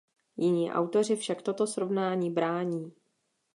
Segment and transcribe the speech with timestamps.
[0.37, 2.91] Jiní autoři však toto srovnání brání.